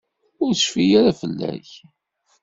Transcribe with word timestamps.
Ur 0.43 0.51
tecfi 0.55 0.85
ara 0.99 1.11
fell-ak. 1.21 1.69